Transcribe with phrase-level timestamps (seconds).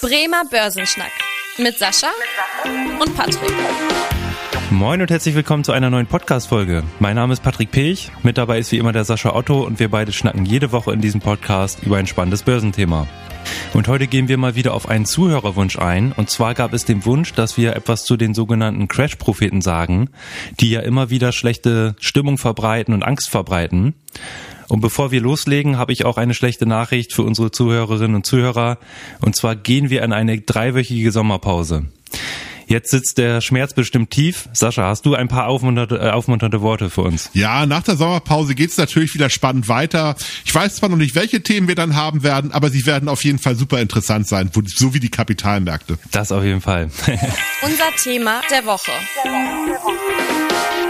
[0.00, 1.10] Bremer Börsenschnack
[1.58, 2.06] mit Sascha
[3.00, 3.50] und Patrick.
[4.70, 6.84] Moin und herzlich willkommen zu einer neuen Podcast-Folge.
[7.00, 9.90] Mein Name ist Patrick Pech, mit dabei ist wie immer der Sascha Otto und wir
[9.90, 13.08] beide schnacken jede Woche in diesem Podcast über ein spannendes Börsenthema.
[13.74, 16.12] Und heute gehen wir mal wieder auf einen Zuhörerwunsch ein.
[16.12, 20.10] Und zwar gab es den Wunsch, dass wir etwas zu den sogenannten Crash-Propheten sagen,
[20.60, 23.94] die ja immer wieder schlechte Stimmung verbreiten und Angst verbreiten.
[24.68, 28.78] Und bevor wir loslegen, habe ich auch eine schlechte Nachricht für unsere Zuhörerinnen und Zuhörer.
[29.20, 31.86] Und zwar gehen wir in eine dreiwöchige Sommerpause.
[32.68, 34.46] Jetzt sitzt der Schmerz bestimmt tief.
[34.52, 37.30] Sascha, hast du ein paar aufmunternde, äh, aufmunternde Worte für uns?
[37.32, 40.16] Ja, nach der Sommerpause geht's natürlich wieder spannend weiter.
[40.44, 43.24] Ich weiß zwar noch nicht, welche Themen wir dann haben werden, aber sie werden auf
[43.24, 45.98] jeden Fall super interessant sein, so wie die Kapitalmärkte.
[46.10, 46.90] Das auf jeden Fall.
[47.62, 48.92] Unser Thema der Woche.
[49.24, 49.62] Der Woche.
[49.66, 50.87] Der Woche.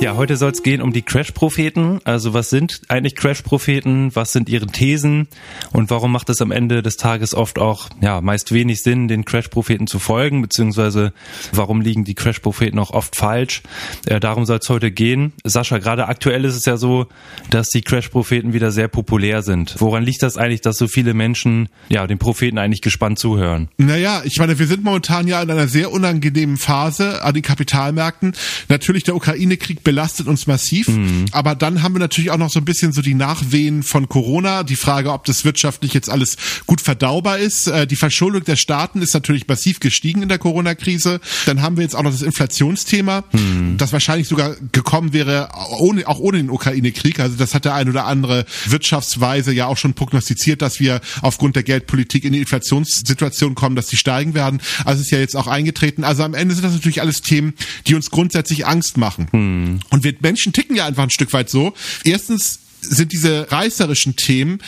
[0.00, 2.00] Ja, heute soll es gehen um die Crash-Propheten.
[2.04, 4.16] Also was sind eigentlich Crash-Propheten?
[4.16, 5.28] Was sind ihre Thesen?
[5.72, 9.26] Und warum macht es am Ende des Tages oft auch, ja, meist wenig Sinn, den
[9.26, 10.40] Crash-Propheten zu folgen?
[10.40, 11.12] Beziehungsweise
[11.52, 13.60] warum liegen die Crash-Propheten auch oft falsch?
[14.06, 15.34] Äh, darum soll es heute gehen.
[15.44, 17.06] Sascha, gerade aktuell ist es ja so,
[17.50, 19.74] dass die Crash-Propheten wieder sehr populär sind.
[19.80, 23.68] Woran liegt das eigentlich, dass so viele Menschen, ja, den Propheten eigentlich gespannt zuhören?
[23.76, 28.32] Naja, ich meine, wir sind momentan ja in einer sehr unangenehmen Phase an den Kapitalmärkten.
[28.70, 30.86] Natürlich der Ukraine-Krieg belastet uns massiv.
[30.86, 31.24] Mhm.
[31.32, 34.62] Aber dann haben wir natürlich auch noch so ein bisschen so die Nachwehen von Corona.
[34.62, 37.66] Die Frage, ob das wirtschaftlich jetzt alles gut verdaubar ist.
[37.66, 41.20] Äh, die Verschuldung der Staaten ist natürlich massiv gestiegen in der Corona-Krise.
[41.46, 43.78] Dann haben wir jetzt auch noch das Inflationsthema, mhm.
[43.78, 45.48] das wahrscheinlich sogar gekommen wäre,
[45.80, 47.18] ohne, auch ohne den Ukraine-Krieg.
[47.18, 51.56] Also das hat der ein oder andere Wirtschaftsweise ja auch schon prognostiziert, dass wir aufgrund
[51.56, 54.60] der Geldpolitik in die Inflationssituation kommen, dass die steigen werden.
[54.84, 56.04] Also ist ja jetzt auch eingetreten.
[56.04, 57.54] Also am Ende sind das natürlich alles Themen,
[57.88, 59.79] die uns grundsätzlich Angst machen.
[59.90, 61.74] Und wir Menschen ticken ja einfach ein Stück weit so.
[62.04, 64.60] Erstens sind diese reißerischen Themen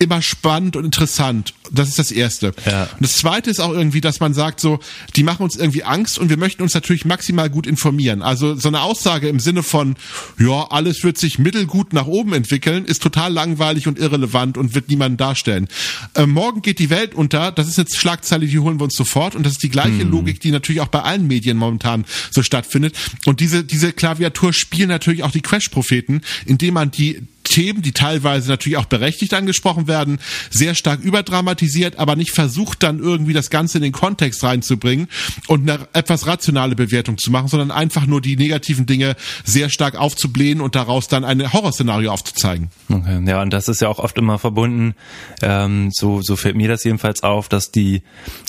[0.00, 1.52] immer spannend und interessant.
[1.70, 2.52] Das ist das Erste.
[2.66, 2.84] Ja.
[2.84, 4.80] Und das Zweite ist auch irgendwie, dass man sagt, so,
[5.14, 8.22] die machen uns irgendwie Angst und wir möchten uns natürlich maximal gut informieren.
[8.22, 9.96] Also so eine Aussage im Sinne von,
[10.38, 14.88] ja, alles wird sich mittelgut nach oben entwickeln, ist total langweilig und irrelevant und wird
[14.88, 15.68] niemanden darstellen.
[16.14, 19.36] Äh, morgen geht die Welt unter, das ist jetzt Schlagzeile, die holen wir uns sofort
[19.36, 20.10] und das ist die gleiche hm.
[20.10, 22.96] Logik, die natürlich auch bei allen Medien momentan so stattfindet.
[23.26, 28.48] Und diese, diese Klaviatur spielen natürlich auch die Crash-Propheten, indem man die Themen, die teilweise
[28.48, 30.18] natürlich auch berechtigt angesprochen werden,
[30.50, 35.08] sehr stark überdramatisiert, aber nicht versucht dann irgendwie das Ganze in den Kontext reinzubringen
[35.48, 39.96] und eine etwas rationale Bewertung zu machen, sondern einfach nur die negativen Dinge sehr stark
[39.96, 42.70] aufzublähen und daraus dann ein Horrorszenario aufzuzeigen.
[42.88, 43.22] Okay.
[43.26, 44.94] Ja, und das ist ja auch oft immer verbunden,
[45.42, 48.02] ähm, so, so fällt mir das jedenfalls auf, dass die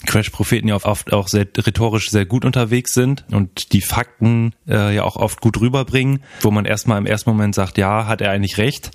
[0.06, 5.04] Crash-Propheten ja oft auch sehr rhetorisch sehr gut unterwegs sind und die Fakten äh, ja
[5.04, 8.58] auch oft gut rüberbringen, wo man erstmal im ersten Moment sagt, ja, hat er eigentlich
[8.58, 8.91] recht,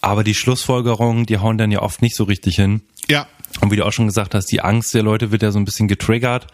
[0.00, 2.82] aber die Schlussfolgerungen, die hauen dann ja oft nicht so richtig hin.
[3.08, 3.26] Ja.
[3.60, 5.64] Und wie du auch schon gesagt hast, die Angst der Leute wird ja so ein
[5.64, 6.48] bisschen getriggert.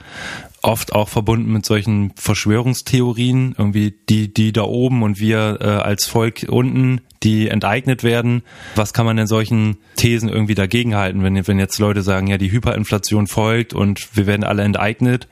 [0.62, 6.06] Oft auch verbunden mit solchen Verschwörungstheorien, irgendwie die, die da oben und wir äh, als
[6.06, 8.42] Volk unten, die enteignet werden.
[8.76, 12.50] Was kann man denn solchen Thesen irgendwie dagegenhalten, wenn, wenn jetzt Leute sagen, ja, die
[12.50, 15.28] Hyperinflation folgt und wir werden alle enteignet?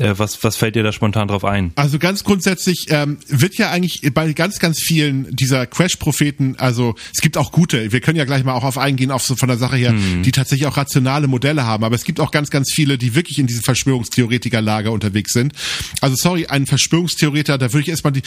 [0.00, 1.72] Äh, was, was fällt dir da spontan drauf ein?
[1.76, 7.20] Also ganz grundsätzlich ähm, wird ja eigentlich bei ganz, ganz vielen dieser Crash-Propheten, also es
[7.20, 9.58] gibt auch gute, wir können ja gleich mal auch auf eingehen, auf so von der
[9.58, 10.22] Sache her, mhm.
[10.22, 13.38] die tatsächlich auch rationale Modelle haben, aber es gibt auch ganz, ganz viele, die wirklich
[13.38, 13.62] in diesem
[14.60, 15.52] Verschwörungstheoretiker-Lager unterwegs sind.
[16.00, 18.22] Also sorry, ein Verschwörungstheoretiker, da würde ich erstmal, die,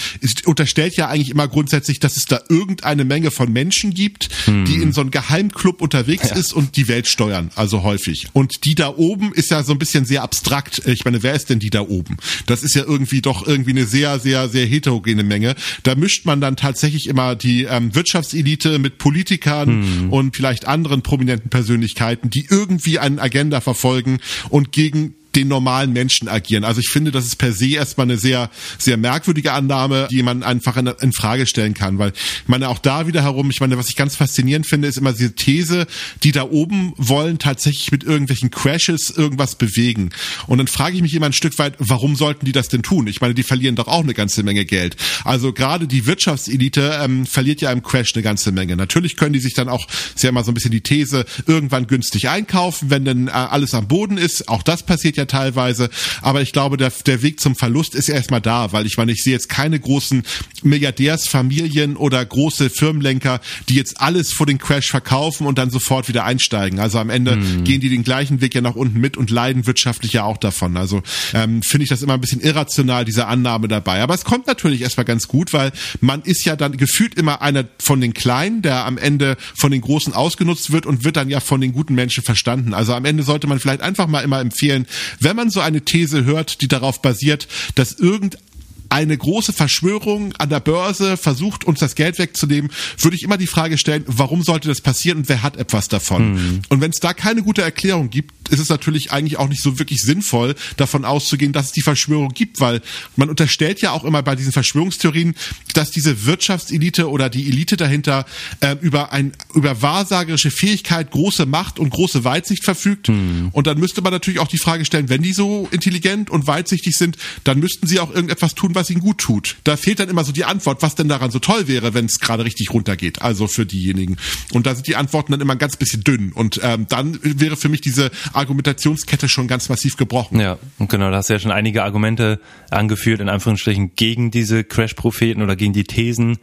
[0.46, 4.66] unterstellt ja eigentlich immer grundsätzlich, dass es da irgendeine Menge von Menschen gibt, mhm.
[4.66, 6.36] die in so einem Geheimclub unterwegs ja.
[6.36, 8.28] ist und die Welt steuern, also häufig.
[8.34, 10.82] Und die da oben ist ja so ein bisschen sehr abstrakt.
[10.86, 12.18] Ich meine, wer ist denn die da oben.
[12.46, 15.56] Das ist ja irgendwie doch irgendwie eine sehr, sehr, sehr heterogene Menge.
[15.84, 20.14] Da mischt man dann tatsächlich immer die ähm, Wirtschaftselite mit Politikern mhm.
[20.14, 26.28] und vielleicht anderen prominenten Persönlichkeiten, die irgendwie eine Agenda verfolgen und gegen den normalen Menschen
[26.28, 26.64] agieren.
[26.64, 30.44] Also ich finde, das ist per se erstmal eine sehr, sehr merkwürdige Annahme, die man
[30.44, 33.78] einfach in, in, Frage stellen kann, weil ich meine auch da wieder herum, ich meine,
[33.78, 35.88] was ich ganz faszinierend finde, ist immer diese These,
[36.24, 40.10] die da oben wollen tatsächlich mit irgendwelchen Crashes irgendwas bewegen.
[40.48, 43.07] Und dann frage ich mich immer ein Stück weit, warum sollten die das denn tun?
[43.07, 44.96] Ich meine, die verlieren doch auch eine ganze Menge Geld.
[45.24, 48.75] Also gerade die Wirtschaftselite ähm, verliert ja im Crash eine ganze Menge.
[48.75, 51.88] Natürlich können die sich dann auch, ist ja immer so ein bisschen die These, irgendwann
[51.88, 54.48] günstig einkaufen, wenn dann äh, alles am Boden ist.
[54.48, 55.90] Auch das passiert ja ja teilweise.
[56.22, 59.24] Aber ich glaube, der, der Weg zum Verlust ist erstmal da, weil ich meine, ich
[59.24, 60.24] sehe jetzt keine großen
[60.64, 63.40] Milliardärsfamilien oder große Firmenlenker,
[63.70, 66.80] die jetzt alles vor den Crash verkaufen und dann sofort wieder einsteigen.
[66.80, 67.64] Also am Ende mhm.
[67.64, 70.78] gehen die den gleichen Weg ja nach unten mit und leiden wirtschaftlich ja auch davon.
[70.78, 71.02] Also
[71.34, 74.02] ähm, finde ich das immer ein bisschen irrational, diese Annahme dabei.
[74.02, 75.72] Aber es kommt natürlich erstmal ganz gut, weil
[76.02, 79.81] man ist ja dann gefühlt immer einer von den Kleinen, der am Ende von den
[79.81, 82.74] Großen ausgenutzt wird und wird dann ja von den guten Menschen verstanden.
[82.74, 84.88] Also am Ende sollte man vielleicht einfach mal immer empfehlen,
[85.19, 88.42] wenn man so eine These hört, die darauf basiert, dass irgendein
[88.89, 93.47] eine große Verschwörung an der Börse versucht, uns das Geld wegzunehmen, würde ich immer die
[93.47, 96.33] Frage stellen, warum sollte das passieren und wer hat etwas davon?
[96.33, 96.62] Mhm.
[96.69, 99.80] Und wenn es da keine gute Erklärung gibt, ist es natürlich eigentlich auch nicht so
[99.80, 102.81] wirklich sinnvoll, davon auszugehen, dass es die Verschwörung gibt, weil
[103.15, 105.35] man unterstellt ja auch immer bei diesen Verschwörungstheorien,
[105.74, 108.25] dass diese Wirtschaftselite oder die Elite dahinter
[108.59, 113.09] äh, über ein über wahrsagerische Fähigkeit, große Macht und große Weitsicht verfügt.
[113.09, 113.50] Mhm.
[113.51, 116.95] Und dann müsste man natürlich auch die Frage stellen, wenn die so intelligent und weitsichtig
[116.97, 119.56] sind, dann müssten sie auch irgendetwas tun, was was ihnen gut tut.
[119.64, 122.20] Da fehlt dann immer so die Antwort, was denn daran so toll wäre, wenn es
[122.20, 123.22] gerade richtig runtergeht.
[123.22, 124.18] Also für diejenigen.
[124.52, 126.34] Und da sind die Antworten dann immer ein ganz bisschen dünn.
[126.34, 130.42] Und ähm, dann wäre für mich diese Argumentationskette schon ganz massiv gebrochen.
[130.42, 132.42] Ja, und genau, da hast du ja schon einige Argumente
[132.72, 136.40] angeführt, in Anführungsstrichen, gegen diese Crash-Propheten oder gegen die Thesen.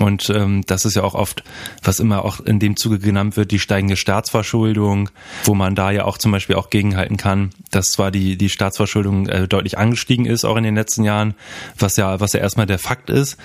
[0.00, 1.44] Und ähm, das ist ja auch oft,
[1.84, 5.10] was immer auch in dem Zuge genannt wird, die steigende Staatsverschuldung,
[5.44, 9.28] wo man da ja auch zum Beispiel auch gegenhalten kann, dass zwar die, die Staatsverschuldung
[9.28, 11.34] äh, deutlich angestiegen ist, auch in den letzten Jahren,
[11.78, 13.36] was ja, was ja erstmal der Fakt ist.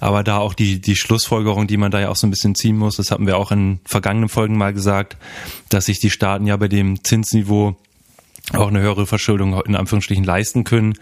[0.00, 2.76] Aber da auch die, die Schlussfolgerung, die man da ja auch so ein bisschen ziehen
[2.76, 5.16] muss, das hatten wir auch in vergangenen Folgen mal gesagt,
[5.68, 7.76] dass sich die Staaten ja bei dem Zinsniveau
[8.52, 10.94] auch eine höhere Verschuldung in Anführungsstrichen leisten können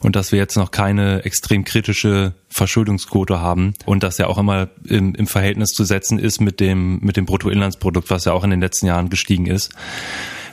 [0.00, 4.68] und dass wir jetzt noch keine extrem kritische Verschuldungsquote haben und das ja auch immer
[4.84, 8.50] im, im Verhältnis zu setzen ist mit dem mit dem Bruttoinlandsprodukt, was ja auch in
[8.50, 9.72] den letzten Jahren gestiegen ist.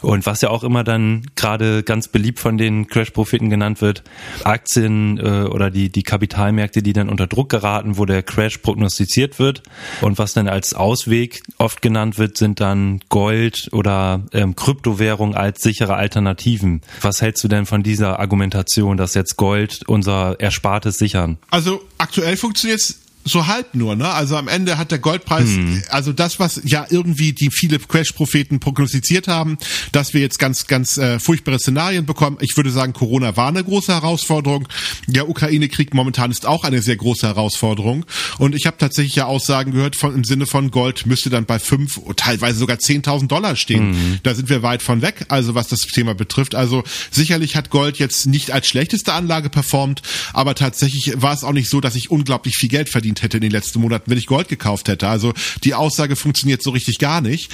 [0.01, 4.03] Und was ja auch immer dann gerade ganz beliebt von den Crash-Propheten genannt wird,
[4.43, 9.39] Aktien äh, oder die, die Kapitalmärkte, die dann unter Druck geraten, wo der Crash prognostiziert
[9.39, 9.63] wird.
[10.01, 15.61] Und was dann als Ausweg oft genannt wird, sind dann Gold oder ähm, Kryptowährung als
[15.61, 16.81] sichere Alternativen.
[17.01, 21.37] Was hältst du denn von dieser Argumentation, dass jetzt Gold unser Erspartes sichern?
[21.49, 24.07] Also aktuell funktioniert es so halb nur, ne?
[24.07, 25.83] Also am Ende hat der Goldpreis, hm.
[25.89, 29.57] also das, was ja irgendwie die viele Crash-Propheten prognostiziert haben,
[29.91, 32.37] dass wir jetzt ganz, ganz äh, furchtbare Szenarien bekommen.
[32.41, 34.67] Ich würde sagen, Corona war eine große Herausforderung.
[35.07, 38.05] Der Ukraine-Krieg momentan ist auch eine sehr große Herausforderung.
[38.37, 41.57] Und ich habe tatsächlich ja Aussagen gehört von im Sinne von Gold müsste dann bei
[41.57, 43.93] fünf, teilweise sogar 10.000 Dollar stehen.
[43.93, 44.19] Hm.
[44.21, 46.53] Da sind wir weit von weg, also was das Thema betrifft.
[46.53, 51.53] Also sicherlich hat Gold jetzt nicht als schlechteste Anlage performt, aber tatsächlich war es auch
[51.53, 54.17] nicht so, dass ich unglaublich viel Geld verdient verdient hätte in den letzten Monaten, wenn
[54.17, 55.07] ich Gold gekauft hätte.
[55.07, 55.33] Also
[55.63, 57.51] die Aussage funktioniert so richtig gar nicht.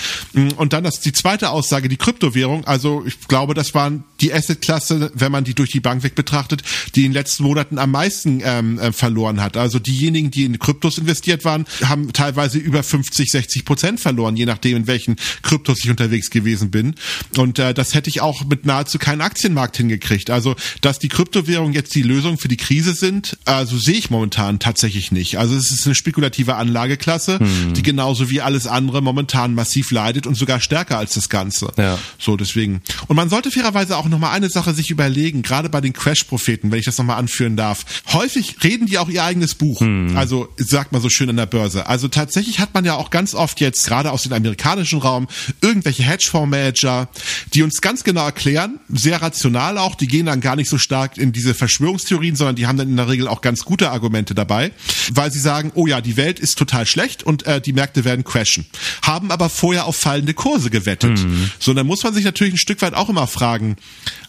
[0.58, 2.66] Und dann das die zweite Aussage, die Kryptowährung.
[2.66, 6.63] Also ich glaube, das waren die Assetklasse, wenn man die durch die Bank weg betrachtet,
[6.96, 9.58] die in den letzten Monaten am meisten ähm, äh, verloren hat.
[9.58, 14.46] Also diejenigen, die in Kryptos investiert waren, haben teilweise über 50, 60 Prozent verloren, je
[14.46, 16.96] nachdem, in welchen Kryptos ich unterwegs gewesen bin.
[17.38, 20.30] Und äh, das hätte ich auch mit nahezu keinem Aktienmarkt hingekriegt.
[20.30, 24.60] Also, dass die Kryptowährungen jetzt die Lösung für die Krise sind, also sehe ich momentan
[24.60, 25.38] tatsächlich nicht.
[25.51, 27.74] Also es ist eine spekulative Anlageklasse, hm.
[27.74, 31.71] die genauso wie alles andere momentan massiv leidet und sogar stärker als das Ganze.
[31.77, 31.98] Ja.
[32.18, 32.81] So, deswegen.
[33.07, 36.80] Und man sollte fairerweise auch nochmal eine Sache sich überlegen, gerade bei den Crash-Propheten, wenn
[36.80, 37.86] ich das nochmal anführen darf.
[38.13, 39.81] Häufig reden die auch ihr eigenes Buch.
[39.81, 40.15] Hm.
[40.15, 41.88] Also, sagt man so schön an der Börse.
[41.88, 45.27] Also tatsächlich hat man ja auch ganz oft jetzt, gerade aus dem amerikanischen Raum,
[45.62, 47.09] irgendwelche Hedgefondsmanager,
[47.53, 51.18] die uns ganz genau erklären, sehr rational auch, die gehen dann gar nicht so stark
[51.18, 54.71] in diese Verschwörungstheorien, sondern die haben dann in der Regel auch ganz gute Argumente dabei,
[55.13, 58.24] weil sie sagen, oh ja, die Welt ist total schlecht und äh, die Märkte werden
[58.24, 58.66] crashen.
[59.02, 61.20] Haben aber vorher auf fallende Kurse gewettet.
[61.20, 61.52] Mhm.
[61.60, 63.76] So, dann muss man sich natürlich ein Stück weit auch immer fragen,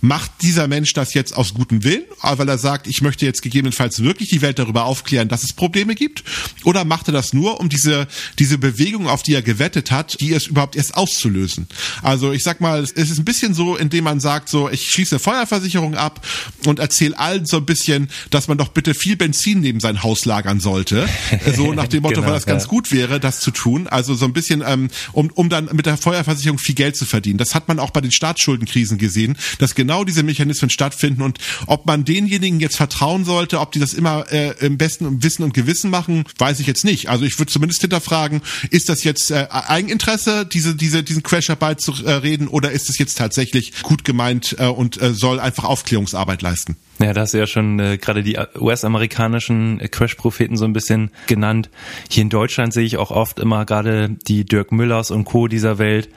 [0.01, 4.03] macht dieser Mensch das jetzt aus gutem Willen, weil er sagt, ich möchte jetzt gegebenenfalls
[4.03, 6.25] wirklich die Welt darüber aufklären, dass es Probleme gibt?
[6.65, 8.09] Oder macht er das nur, um diese,
[8.39, 11.69] diese Bewegung, auf die er gewettet hat, die es überhaupt erst auszulösen?
[12.03, 15.19] Also ich sag mal, es ist ein bisschen so, indem man sagt, so, ich schließe
[15.19, 16.27] Feuerversicherung ab
[16.67, 20.25] und erzähle allen so ein bisschen, dass man doch bitte viel Benzin neben sein Haus
[20.25, 20.92] lagern sollte.
[21.57, 23.87] So nach dem Motto, genau, weil das ganz gut wäre, das zu tun.
[23.89, 27.39] Also so ein bisschen, ähm, um, um dann mit der Feuerversicherung viel Geld zu verdienen.
[27.39, 31.87] Das hat man auch bei den Staatsschuldenkrisen gesehen, dass genau diese Mechanismen stattfinden und ob
[31.87, 35.91] man denjenigen jetzt vertrauen sollte, ob die das immer äh, im besten Wissen und Gewissen
[35.91, 37.09] machen, weiß ich jetzt nicht.
[37.09, 42.49] Also ich würde zumindest hinterfragen, ist das jetzt äh, Eigeninteresse, diese, diese, diesen Crash herbeizureden
[42.49, 46.77] oder ist es jetzt tatsächlich gut gemeint äh, und äh, soll einfach Aufklärungsarbeit leisten?
[46.99, 51.69] Ja, da hast du ja schon äh, gerade die US-amerikanischen Crash-Propheten so ein bisschen genannt.
[52.09, 55.49] Hier in Deutschland sehe ich auch oft immer gerade die Dirk Müllers und Co.
[55.49, 56.09] dieser Welt,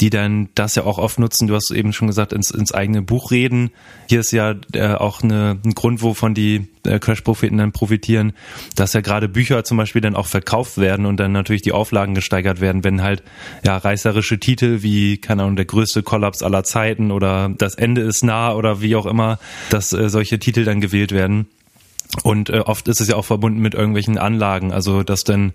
[0.00, 1.46] die dann das ja auch oft nutzen.
[1.46, 3.70] Du hast eben schon gesagt, ins, ins eigene Buch reden.
[4.08, 8.32] Hier ist ja äh, auch eine, ein Grund, wovon die äh, Crash-Propheten dann profitieren,
[8.74, 12.14] dass ja gerade Bücher zum Beispiel dann auch verkauft werden und dann natürlich die Auflagen
[12.14, 13.22] gesteigert werden, wenn halt
[13.64, 18.24] ja reißerische Titel wie, keine Ahnung, der größte Kollaps aller Zeiten oder das Ende ist
[18.24, 19.38] nah oder wie auch immer,
[19.70, 21.46] dass äh, solche Titel dann gewählt werden.
[22.22, 25.52] Und äh, oft ist es ja auch verbunden mit irgendwelchen Anlagen, also dass dann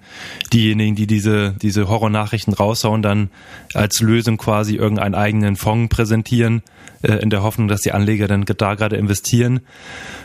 [0.51, 3.29] diejenigen, die diese diese Horrornachrichten raushauen, dann
[3.74, 6.62] als Lösung quasi irgendeinen eigenen Fonds präsentieren,
[7.01, 9.62] äh, in der Hoffnung, dass die Anleger dann da gerade investieren.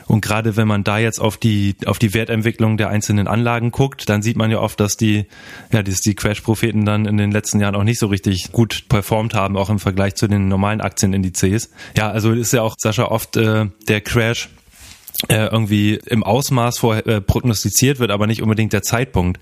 [0.07, 4.09] Und gerade wenn man da jetzt auf die auf die Wertentwicklung der einzelnen Anlagen guckt,
[4.09, 5.27] dann sieht man ja oft, dass die
[5.73, 9.35] ja dass die Crash-Propheten dann in den letzten Jahren auch nicht so richtig gut performt
[9.35, 11.71] haben, auch im Vergleich zu den normalen Aktienindizes.
[11.97, 14.49] Ja, also ist ja auch Sascha oft äh, der Crash
[15.29, 19.41] irgendwie im Ausmaß vor äh, prognostiziert wird, aber nicht unbedingt der Zeitpunkt.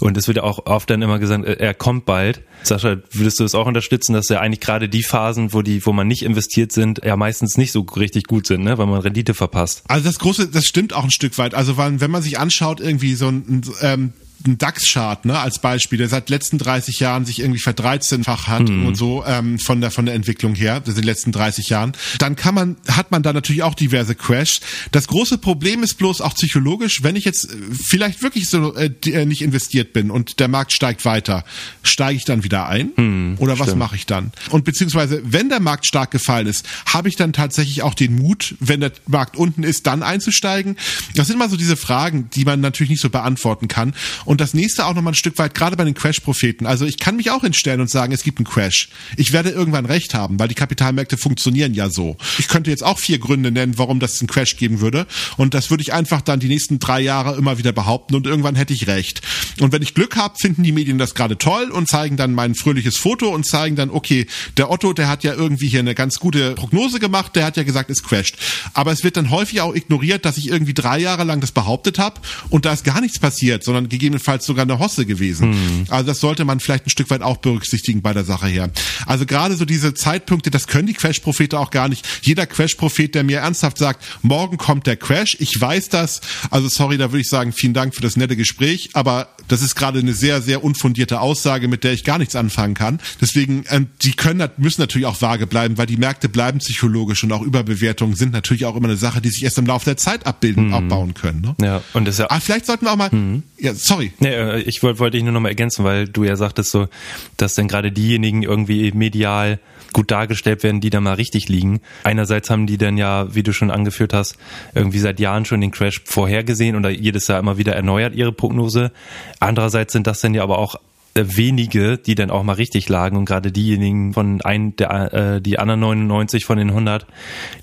[0.00, 2.42] Und es wird ja auch oft dann immer gesagt, äh, er kommt bald.
[2.62, 5.92] Sascha, würdest du es auch unterstützen, dass ja eigentlich gerade die Phasen, wo die, wo
[5.92, 9.34] man nicht investiert sind, ja meistens nicht so richtig gut sind, ne, weil man Rendite
[9.34, 9.82] verpasst.
[9.88, 11.54] Also das große, das stimmt auch ein Stück weit.
[11.54, 14.12] Also wenn, wenn man sich anschaut, irgendwie so ein ähm,
[14.46, 18.86] ein DAX-Chart, ne, als Beispiel, der seit letzten 30 Jahren sich irgendwie verdreizehnfach hat mhm.
[18.86, 22.36] und so ähm, von der von der Entwicklung her, in den letzten 30 Jahren, dann
[22.36, 24.60] kann man hat man da natürlich auch diverse Crashs.
[24.92, 28.90] Das große Problem ist bloß auch psychologisch, wenn ich jetzt äh, vielleicht wirklich so äh,
[29.06, 31.44] äh, nicht investiert bin und der Markt steigt weiter,
[31.82, 34.32] steige ich dann wieder ein mhm, oder was mache ich dann?
[34.50, 38.56] Und beziehungsweise wenn der Markt stark gefallen ist, habe ich dann tatsächlich auch den Mut,
[38.60, 40.76] wenn der Markt unten ist, dann einzusteigen?
[41.14, 43.94] Das sind mal so diese Fragen, die man natürlich nicht so beantworten kann.
[44.24, 46.66] Und und das nächste auch nochmal ein Stück weit, gerade bei den Crash-Propheten.
[46.66, 48.88] Also ich kann mich auch hinstellen und sagen, es gibt einen Crash.
[49.16, 52.16] Ich werde irgendwann recht haben, weil die Kapitalmärkte funktionieren ja so.
[52.40, 55.06] Ich könnte jetzt auch vier Gründe nennen, warum das einen Crash geben würde.
[55.36, 58.56] Und das würde ich einfach dann die nächsten drei Jahre immer wieder behaupten und irgendwann
[58.56, 59.22] hätte ich recht.
[59.60, 62.56] Und wenn ich Glück habe, finden die Medien das gerade toll und zeigen dann mein
[62.56, 64.26] fröhliches Foto und zeigen dann, okay,
[64.56, 67.62] der Otto, der hat ja irgendwie hier eine ganz gute Prognose gemacht, der hat ja
[67.62, 68.34] gesagt, es crasht.
[68.72, 72.00] Aber es wird dann häufig auch ignoriert, dass ich irgendwie drei Jahre lang das behauptet
[72.00, 75.50] habe und da ist gar nichts passiert, sondern gegebenenfalls gegebenenfalls sogar eine Hosse gewesen.
[75.50, 75.84] Mhm.
[75.90, 78.70] Also das sollte man vielleicht ein Stück weit auch berücksichtigen bei der Sache her.
[79.06, 82.06] Also gerade so diese Zeitpunkte, das können die Crash-Prophete auch gar nicht.
[82.22, 86.20] Jeder Crash-Prophet, der mir ernsthaft sagt, morgen kommt der Crash, ich weiß das.
[86.50, 89.74] Also sorry, da würde ich sagen, vielen Dank für das nette Gespräch, aber das ist
[89.74, 93.00] gerade eine sehr, sehr unfundierte Aussage, mit der ich gar nichts anfangen kann.
[93.20, 97.32] Deswegen, äh, die können, müssen natürlich auch vage bleiben, weil die Märkte bleiben psychologisch und
[97.32, 100.26] auch Überbewertungen sind natürlich auch immer eine Sache, die sich erst im Laufe der Zeit
[100.26, 100.74] abbilden, mhm.
[100.74, 101.40] abbauen können.
[101.40, 101.54] Ne?
[101.60, 102.30] Ja, und das ja.
[102.30, 103.42] Aber vielleicht sollten wir auch mal, mhm.
[103.58, 106.36] ja, sorry, Nee, äh, ich wollte wollte ich nur noch mal ergänzen, weil du ja
[106.36, 106.88] sagtest so,
[107.36, 109.58] dass dann gerade diejenigen irgendwie medial
[109.92, 111.80] gut dargestellt werden, die da mal richtig liegen.
[112.02, 114.36] Einerseits haben die dann ja, wie du schon angeführt hast,
[114.74, 118.92] irgendwie seit Jahren schon den Crash vorhergesehen oder jedes Jahr immer wieder erneuert ihre Prognose.
[119.40, 120.76] Andererseits sind das dann ja aber auch
[121.16, 125.58] wenige, die dann auch mal richtig lagen und gerade diejenigen von ein, der, äh, die
[125.58, 127.06] anderen 99 von den 100,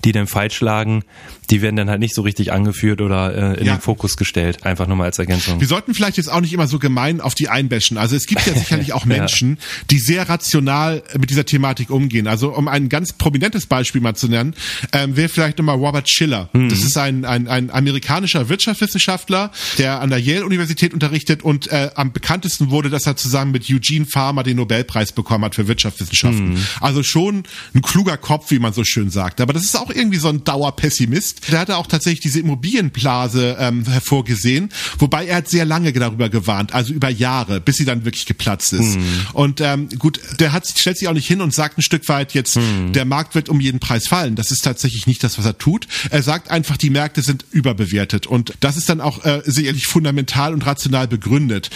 [0.04, 1.02] die dann falsch lagen,
[1.50, 3.74] die werden dann halt nicht so richtig angeführt oder äh, in ja.
[3.74, 4.64] den Fokus gestellt.
[4.64, 5.60] Einfach nur mal als Ergänzung.
[5.60, 7.98] Wir sollten vielleicht jetzt auch nicht immer so gemein auf die einbäschen.
[7.98, 9.84] Also es gibt ja sicherlich auch Menschen, ja.
[9.90, 12.26] die sehr rational mit dieser Thematik umgehen.
[12.26, 14.54] Also um ein ganz prominentes Beispiel mal zu nennen,
[14.92, 16.48] ähm, wäre vielleicht nochmal Robert Schiller.
[16.54, 16.70] Mhm.
[16.70, 22.12] Das ist ein, ein, ein amerikanischer Wirtschaftswissenschaftler, der an der Yale-Universität unterrichtet und äh, am
[22.12, 26.54] bekanntesten wurde, dass er zusammen mit Eugene Farmer den Nobelpreis bekommen hat für Wirtschaftswissenschaften.
[26.54, 26.66] Mhm.
[26.80, 27.44] Also schon
[27.74, 29.40] ein kluger Kopf, wie man so schön sagt.
[29.40, 33.84] Aber das ist auch irgendwie so ein Dauerpessimist der hatte auch tatsächlich diese Immobilienblase ähm,
[33.84, 38.26] hervorgesehen, wobei er hat sehr lange darüber gewarnt, also über Jahre, bis sie dann wirklich
[38.26, 38.94] geplatzt ist.
[38.94, 39.02] Hm.
[39.32, 42.34] Und ähm, gut, der hat stellt sich auch nicht hin und sagt ein Stück weit
[42.34, 42.92] jetzt, hm.
[42.92, 44.34] der Markt wird um jeden Preis fallen.
[44.36, 45.86] Das ist tatsächlich nicht das, was er tut.
[46.10, 50.52] Er sagt einfach, die Märkte sind überbewertet und das ist dann auch äh, sicherlich fundamental
[50.52, 51.70] und rational begründet.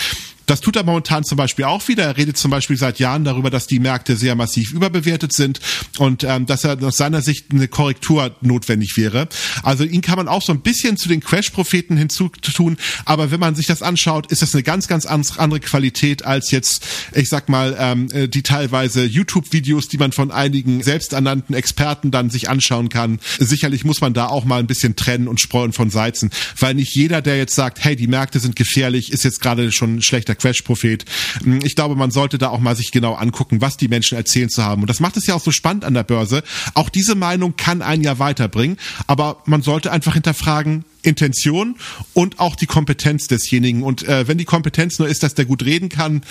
[0.46, 2.04] Das tut er momentan zum Beispiel auch wieder.
[2.04, 5.60] Er redet zum Beispiel seit Jahren darüber, dass die Märkte sehr massiv überbewertet sind
[5.98, 9.28] und ähm, dass er aus seiner Sicht eine Korrektur notwendig wäre.
[9.64, 13.56] Also ihn kann man auch so ein bisschen zu den Crash-Propheten hinzutun, aber wenn man
[13.56, 17.76] sich das anschaut, ist das eine ganz, ganz andere Qualität als jetzt, ich sag mal,
[17.78, 23.18] ähm, äh, die teilweise YouTube-Videos, die man von einigen selbsternannten Experten dann sich anschauen kann.
[23.38, 26.94] Sicherlich muss man da auch mal ein bisschen trennen und streuen von Seizen, weil nicht
[26.94, 31.04] jeder, der jetzt sagt, hey, die Märkte sind gefährlich, ist jetzt gerade schon schlechter Crash-Prophet.
[31.42, 34.48] Hm, ich glaube, man sollte da auch mal sich genau angucken, was die Menschen erzählen
[34.48, 34.82] zu haben.
[34.82, 36.42] Und das macht es ja auch so spannend an der Börse.
[36.74, 38.76] Auch diese Meinung kann einen ja weiterbringen,
[39.06, 41.76] aber man sollte einfach hinterfragen, Intention
[42.12, 43.82] und auch die Kompetenz desjenigen.
[43.82, 46.22] Und äh, wenn die Kompetenz nur ist, dass der gut reden kann,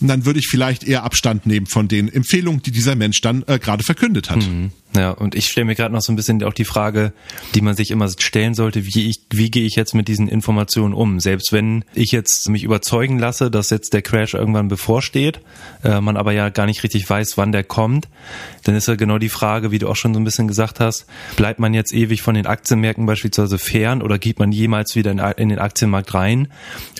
[0.00, 3.58] dann würde ich vielleicht eher Abstand nehmen von den Empfehlungen, die dieser Mensch dann äh,
[3.58, 4.46] gerade verkündet hat.
[4.46, 4.70] Mhm.
[4.96, 7.12] Ja, und ich stelle mir gerade noch so ein bisschen auch die Frage,
[7.54, 10.94] die man sich immer stellen sollte, wie ich, wie gehe ich jetzt mit diesen Informationen
[10.94, 11.20] um?
[11.20, 15.40] Selbst wenn ich jetzt mich überzeugen lasse, dass jetzt der Crash irgendwann bevorsteht,
[15.84, 18.08] äh, man aber ja gar nicht richtig weiß, wann der kommt,
[18.64, 21.04] dann ist ja genau die Frage, wie du auch schon so ein bisschen gesagt hast,
[21.36, 25.18] bleibt man jetzt ewig von den Aktienmärkten beispielsweise fern oder geht man jemals wieder in,
[25.18, 26.48] in den Aktienmarkt rein?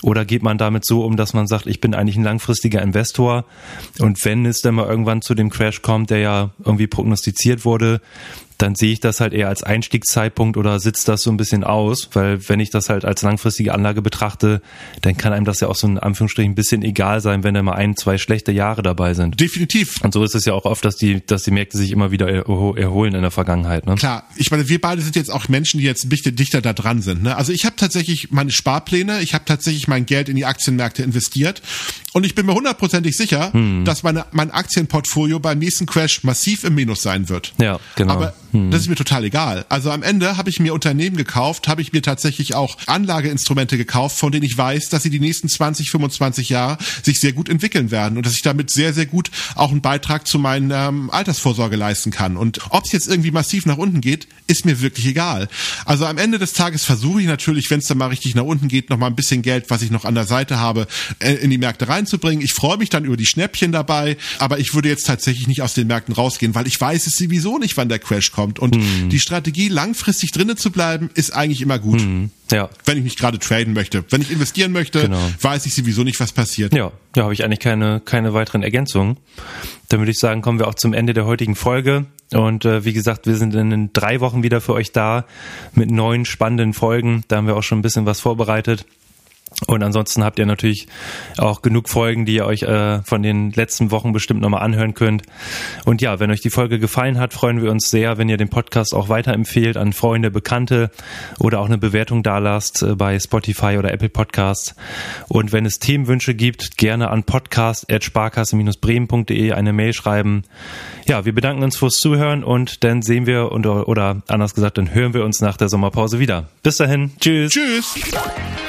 [0.02, 3.44] Oder geht man damit so um, dass man sagt, ich bin eigentlich ein langfristiger Investor
[3.98, 8.00] und wenn es dann mal irgendwann zu dem Crash kommt, der ja irgendwie prognostiziert wurde,
[8.58, 12.10] dann sehe ich das halt eher als Einstiegszeitpunkt oder sitzt das so ein bisschen aus,
[12.12, 14.60] weil wenn ich das halt als langfristige Anlage betrachte,
[15.00, 17.62] dann kann einem das ja auch so in Anführungsstrichen ein bisschen egal sein, wenn da
[17.62, 19.40] mal ein, zwei schlechte Jahre dabei sind.
[19.40, 20.00] Definitiv.
[20.02, 22.28] Und so ist es ja auch oft, dass die, dass die Märkte sich immer wieder
[22.28, 23.86] erholen in der Vergangenheit.
[23.86, 23.94] Ne?
[23.94, 26.72] Klar, ich meine, wir beide sind jetzt auch Menschen, die jetzt ein bisschen dichter da
[26.72, 27.22] dran sind.
[27.22, 27.36] Ne?
[27.36, 31.62] Also ich habe tatsächlich meine Sparpläne, ich habe tatsächlich mein Geld in die Aktienmärkte investiert
[32.12, 33.84] und ich bin mir hundertprozentig sicher, hm.
[33.84, 37.52] dass meine, mein Aktienportfolio beim nächsten Crash massiv im Minus sein wird.
[37.58, 38.14] Ja, genau.
[38.14, 38.70] Aber hm.
[38.70, 39.66] Das ist mir total egal.
[39.68, 44.16] Also am Ende habe ich mir Unternehmen gekauft, habe ich mir tatsächlich auch Anlageinstrumente gekauft,
[44.16, 47.90] von denen ich weiß, dass sie die nächsten 20, 25 Jahre sich sehr gut entwickeln
[47.90, 51.76] werden und dass ich damit sehr, sehr gut auch einen Beitrag zu meiner ähm, Altersvorsorge
[51.76, 52.36] leisten kann.
[52.36, 55.48] Und ob es jetzt irgendwie massiv nach unten geht, ist mir wirklich egal.
[55.84, 58.68] Also am Ende des Tages versuche ich natürlich, wenn es dann mal richtig nach unten
[58.68, 60.86] geht, noch mal ein bisschen Geld, was ich noch an der Seite habe,
[61.18, 62.42] äh, in die Märkte reinzubringen.
[62.42, 65.74] Ich freue mich dann über die Schnäppchen dabei, aber ich würde jetzt tatsächlich nicht aus
[65.74, 68.60] den Märkten rausgehen, weil ich weiß es sowieso nicht, wann der Crash kommt kommt.
[68.60, 69.08] Und mhm.
[69.08, 72.00] die Strategie, langfristig drinnen zu bleiben, ist eigentlich immer gut.
[72.00, 72.30] Mhm.
[72.52, 72.70] Ja.
[72.84, 74.04] Wenn ich nicht gerade traden möchte.
[74.10, 75.20] Wenn ich investieren möchte, genau.
[75.40, 76.72] weiß ich sowieso nicht, was passiert.
[76.72, 79.16] Ja, da habe ich eigentlich keine, keine weiteren Ergänzungen.
[79.88, 82.06] Dann würde ich sagen, kommen wir auch zum Ende der heutigen Folge.
[82.32, 85.24] Und äh, wie gesagt, wir sind in drei Wochen wieder für euch da
[85.74, 87.24] mit neuen spannenden Folgen.
[87.26, 88.86] Da haben wir auch schon ein bisschen was vorbereitet.
[89.66, 90.86] Und ansonsten habt ihr natürlich
[91.36, 95.24] auch genug Folgen, die ihr euch äh, von den letzten Wochen bestimmt nochmal anhören könnt.
[95.84, 98.50] Und ja, wenn euch die Folge gefallen hat, freuen wir uns sehr, wenn ihr den
[98.50, 100.92] Podcast auch weiterempfehlt an Freunde, Bekannte
[101.40, 104.76] oder auch eine Bewertung dalasst äh, bei Spotify oder Apple Podcasts.
[105.28, 110.44] Und wenn es Themenwünsche gibt, gerne an podcast.sparkasse-bremen.de eine Mail schreiben.
[111.06, 114.94] Ja, wir bedanken uns fürs Zuhören und dann sehen wir und, oder anders gesagt, dann
[114.94, 116.46] hören wir uns nach der Sommerpause wieder.
[116.62, 117.10] Bis dahin.
[117.18, 117.52] Tschüss.
[117.52, 117.96] Tschüss.